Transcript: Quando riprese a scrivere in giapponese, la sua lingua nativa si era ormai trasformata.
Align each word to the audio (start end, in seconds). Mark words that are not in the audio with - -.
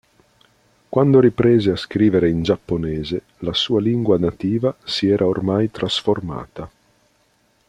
Quando 0.89 1.19
riprese 1.19 1.69
a 1.69 1.75
scrivere 1.75 2.27
in 2.27 2.41
giapponese, 2.41 3.21
la 3.41 3.53
sua 3.53 3.79
lingua 3.79 4.17
nativa 4.17 4.75
si 4.83 5.07
era 5.07 5.27
ormai 5.27 5.69
trasformata. 5.69 6.67